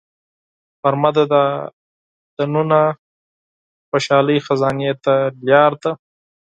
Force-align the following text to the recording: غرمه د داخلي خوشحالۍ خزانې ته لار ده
غرمه 0.81 1.09
د 1.15 1.19
داخلي 1.33 2.83
خوشحالۍ 3.89 4.37
خزانې 4.45 4.91
ته 5.03 5.15
لار 5.47 5.71
ده 5.83 5.91